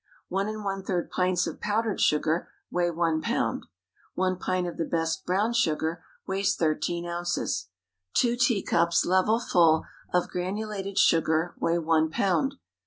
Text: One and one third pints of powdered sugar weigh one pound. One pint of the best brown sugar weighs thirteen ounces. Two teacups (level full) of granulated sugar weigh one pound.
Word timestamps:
One 0.29 0.47
and 0.47 0.63
one 0.63 0.81
third 0.81 1.11
pints 1.11 1.45
of 1.45 1.61
powdered 1.61 2.01
sugar 2.01 2.49
weigh 2.71 2.89
one 2.89 3.21
pound. 3.21 3.67
One 4.15 4.35
pint 4.35 4.65
of 4.65 4.77
the 4.77 4.83
best 4.85 5.27
brown 5.27 5.53
sugar 5.53 6.03
weighs 6.25 6.55
thirteen 6.55 7.05
ounces. 7.05 7.67
Two 8.15 8.35
teacups 8.35 9.05
(level 9.05 9.39
full) 9.39 9.83
of 10.11 10.27
granulated 10.27 10.97
sugar 10.97 11.53
weigh 11.59 11.77
one 11.77 12.09
pound. 12.09 12.55